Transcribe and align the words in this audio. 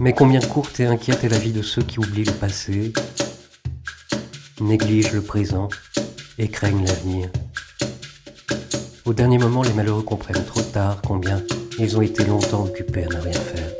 Mais 0.00 0.12
combien 0.12 0.40
courte 0.40 0.80
et 0.80 0.86
inquiète 0.86 1.24
est 1.24 1.28
la 1.28 1.38
vie 1.38 1.52
de 1.52 1.62
ceux 1.62 1.82
qui 1.82 1.98
oublient 1.98 2.24
le 2.24 2.32
passé, 2.32 2.92
négligent 4.60 5.12
le 5.12 5.22
présent 5.22 5.68
et 6.38 6.48
craignent 6.48 6.84
l'avenir. 6.84 7.30
Au 9.04 9.12
dernier 9.12 9.38
moment, 9.38 9.62
les 9.62 9.72
malheureux 9.72 10.02
comprennent 10.02 10.44
trop 10.44 10.62
tard 10.62 11.00
combien 11.06 11.42
ils 11.78 11.96
ont 11.96 12.02
été 12.02 12.24
longtemps 12.24 12.64
occupés 12.64 13.04
à 13.04 13.08
ne 13.08 13.20
rien 13.20 13.32
faire. 13.32 13.70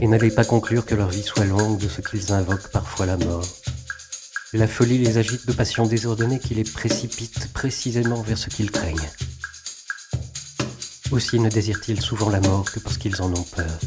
Et 0.00 0.06
n'allez 0.06 0.30
pas 0.30 0.44
conclure 0.44 0.86
que 0.86 0.94
leur 0.94 1.10
vie 1.10 1.22
soit 1.22 1.44
longue 1.44 1.78
de 1.78 1.88
ce 1.88 2.00
qu'ils 2.00 2.32
invoquent 2.32 2.70
parfois 2.70 3.06
la 3.06 3.16
mort. 3.16 3.46
La 4.52 4.66
folie 4.66 4.98
les 4.98 5.18
agite 5.18 5.46
de 5.46 5.52
passions 5.52 5.86
désordonnées 5.86 6.38
qui 6.38 6.54
les 6.54 6.64
précipitent 6.64 7.52
précisément 7.52 8.22
vers 8.22 8.38
ce 8.38 8.48
qu'ils 8.48 8.70
craignent. 8.70 9.10
Aussi 11.12 11.40
ne 11.40 11.48
désirent-ils 11.48 12.00
souvent 12.00 12.30
la 12.30 12.40
mort 12.40 12.70
que 12.70 12.78
parce 12.78 12.96
qu'ils 12.96 13.20
en 13.20 13.32
ont 13.32 13.44
peur. 13.56 13.78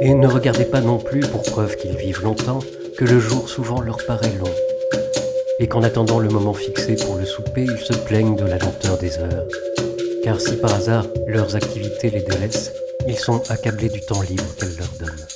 Et 0.00 0.14
ne 0.14 0.26
regardez 0.26 0.64
pas 0.64 0.80
non 0.80 0.98
plus, 0.98 1.20
pour 1.20 1.42
preuve 1.42 1.76
qu'ils 1.76 1.96
vivent 1.96 2.22
longtemps, 2.22 2.58
que 2.96 3.04
le 3.04 3.20
jour 3.20 3.48
souvent 3.48 3.80
leur 3.80 4.04
paraît 4.06 4.36
long, 4.38 4.52
et 5.60 5.68
qu'en 5.68 5.82
attendant 5.82 6.18
le 6.18 6.28
moment 6.28 6.54
fixé 6.54 6.96
pour 6.96 7.16
le 7.16 7.24
souper, 7.24 7.64
ils 7.64 7.84
se 7.84 7.92
plaignent 7.92 8.36
de 8.36 8.44
la 8.44 8.58
lenteur 8.58 8.98
des 8.98 9.18
heures. 9.18 9.46
Car 10.24 10.40
si 10.40 10.56
par 10.56 10.74
hasard 10.74 11.06
leurs 11.26 11.54
activités 11.54 12.10
les 12.10 12.22
délaissent, 12.22 12.72
ils 13.06 13.16
sont 13.16 13.42
accablés 13.50 13.88
du 13.88 14.00
temps 14.00 14.22
libre 14.22 14.54
qu'elles 14.58 14.76
leur 14.76 14.92
donnent. 14.98 15.26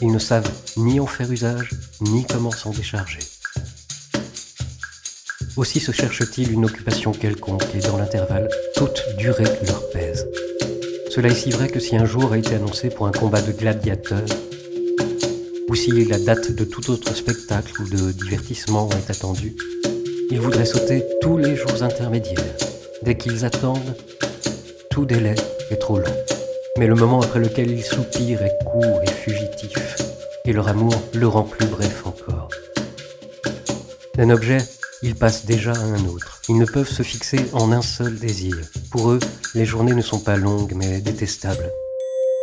Ils 0.00 0.10
ne 0.12 0.18
savent 0.18 0.50
ni 0.78 1.00
en 1.00 1.06
faire 1.06 1.30
usage, 1.30 1.70
ni 2.00 2.24
comment 2.24 2.50
s'en 2.50 2.70
décharger. 2.70 3.20
Aussi 5.56 5.80
se 5.80 5.92
cherchent-ils 5.92 6.52
une 6.52 6.64
occupation 6.64 7.12
quelconque 7.12 7.74
et 7.74 7.80
dans 7.80 7.96
l'intervalle, 7.96 8.48
toute 8.76 9.02
durée 9.18 9.44
leur 9.66 9.90
pèse. 9.90 10.26
Cela 11.10 11.28
est 11.28 11.34
si 11.34 11.50
vrai 11.50 11.68
que 11.68 11.80
si 11.80 11.96
un 11.96 12.04
jour 12.04 12.32
a 12.32 12.38
été 12.38 12.54
annoncé 12.54 12.88
pour 12.88 13.06
un 13.06 13.12
combat 13.12 13.42
de 13.42 13.52
gladiateurs, 13.52 14.28
ou 15.68 15.74
si 15.74 16.04
la 16.04 16.18
date 16.18 16.52
de 16.52 16.64
tout 16.64 16.90
autre 16.90 17.14
spectacle 17.14 17.82
ou 17.82 17.88
de 17.88 18.12
divertissement 18.12 18.88
est 18.90 19.10
attendue, 19.10 19.56
ils 20.30 20.40
voudraient 20.40 20.64
sauter 20.64 21.04
tous 21.20 21.36
les 21.36 21.56
jours 21.56 21.82
intermédiaires. 21.82 22.56
Dès 23.02 23.16
qu'ils 23.16 23.44
attendent, 23.44 23.96
tout 24.90 25.04
délai 25.04 25.34
est 25.70 25.76
trop 25.76 25.98
long. 25.98 26.14
Mais 26.78 26.86
le 26.86 26.94
moment 26.94 27.20
après 27.20 27.40
lequel 27.40 27.70
ils 27.70 27.84
soupirent 27.84 28.42
est 28.42 28.58
court 28.64 29.00
et 29.02 29.10
fugitif, 29.10 29.96
et 30.44 30.52
leur 30.52 30.68
amour 30.68 30.94
le 31.14 31.26
rend 31.26 31.42
plus 31.42 31.66
bref 31.66 32.06
encore. 32.06 32.48
D'un 34.14 34.30
objet, 34.30 34.58
ils 35.02 35.14
passent 35.14 35.46
déjà 35.46 35.72
à 35.72 35.78
un 35.78 36.04
autre. 36.06 36.42
Ils 36.48 36.58
ne 36.58 36.66
peuvent 36.66 36.88
se 36.88 37.02
fixer 37.02 37.40
en 37.52 37.72
un 37.72 37.82
seul 37.82 38.18
désir. 38.18 38.56
Pour 38.90 39.10
eux, 39.10 39.18
les 39.54 39.64
journées 39.64 39.94
ne 39.94 40.02
sont 40.02 40.20
pas 40.20 40.36
longues, 40.36 40.74
mais 40.74 41.00
détestables. 41.00 41.72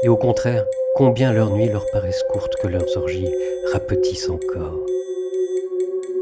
Et 0.04 0.10
au 0.10 0.16
contraire, 0.16 0.66
combien 0.96 1.32
leurs 1.32 1.52
nuits 1.52 1.70
leur 1.70 1.86
paraissent 1.92 2.24
courtes 2.32 2.56
que 2.62 2.68
leurs 2.68 2.98
orgies 2.98 3.30
rapetissent 3.72 4.30
encore. 4.30 4.78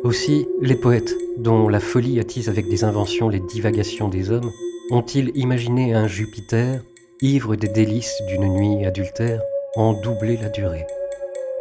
Aussi, 0.04 0.48
les 0.62 0.76
poètes, 0.76 1.16
dont 1.38 1.68
la 1.70 1.80
folie 1.80 2.20
attise 2.20 2.50
avec 2.50 2.70
des 2.70 2.84
inventions 2.84 3.30
les 3.30 3.40
divagations 3.40 4.10
des 4.10 4.30
hommes, 4.30 4.52
ont-ils 4.92 5.32
imaginé 5.36 5.94
un 5.94 6.08
Jupiter, 6.08 6.82
ivre 7.22 7.56
des 7.56 7.70
délices 7.70 8.22
d'une 8.28 8.48
nuit 8.48 8.86
adultère, 8.86 9.42
en 9.76 9.94
doubler 9.94 10.38
la 10.38 10.50
durée? 10.50 10.86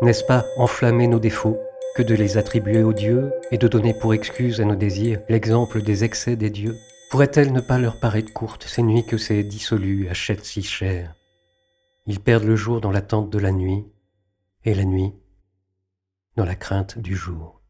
N'est-ce 0.03 0.25
pas 0.25 0.45
enflammer 0.59 1.07
nos 1.07 1.21
défauts 1.21 1.59
que 1.95 2.03
de 2.03 2.15
les 2.15 2.39
attribuer 2.39 2.83
aux 2.83 2.93
dieux 2.93 3.33
et 3.53 3.59
de 3.59 3.69
donner 3.69 3.95
pour 3.95 4.15
excuse 4.15 4.61
à 4.61 4.65
nos 4.65 4.75
désirs 4.75 5.21
l'exemple 5.29 5.83
des 5.83 6.03
excès 6.03 6.37
des 6.37 6.51
dieux 6.51 6.77
Pourrait-elle 7.11 7.53
ne 7.53 7.61
pas 7.61 7.79
leur 7.79 8.01
paraître 8.01 8.33
courte 8.33 8.65
ces 8.65 8.83
nuits 8.83 9.07
que 9.07 9.19
ces 9.19 9.45
dissolus 9.45 10.09
achètent 10.09 10.45
si 10.45 10.63
cher 10.63 11.15
Ils 12.07 12.21
perdent 12.21 12.45
le 12.45 12.57
jour 12.57 12.81
dans 12.81 12.91
l'attente 12.91 13.31
de 13.31 13.39
la 13.39 13.53
nuit 13.53 13.85
et 14.65 14.75
la 14.75 14.85
nuit 14.85 15.13
dans 16.37 16.45
la 16.45 16.57
crainte 16.57 16.99
du 16.99 17.15
jour. 17.15 17.64